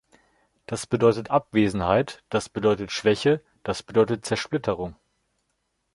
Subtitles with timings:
[0.65, 4.95] Das bedeutet Abwesenheit, das bedeutet Schwäche, das bedeutet Zersplitterung.